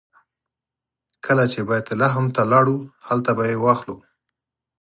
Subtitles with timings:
[1.25, 3.97] کله چې بیت لحم ته لاړو هلته به یې واخلو.